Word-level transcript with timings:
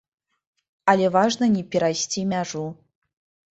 Але 0.93 1.05
важна 1.17 1.45
не 1.57 1.63
перайсці 1.77 2.27
мяжу. 2.35 2.67